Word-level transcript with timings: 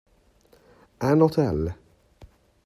An 0.99 1.21
hotel 1.21 1.77